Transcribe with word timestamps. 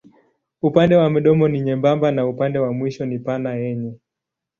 Upande 0.61 0.95
wa 0.95 1.09
mdomo 1.09 1.47
ni 1.47 1.61
nyembamba 1.61 2.11
na 2.11 2.27
upande 2.27 2.59
wa 2.59 2.73
mwisho 2.73 3.05
ni 3.05 3.19
pana 3.19 3.53
yenye. 3.55 3.99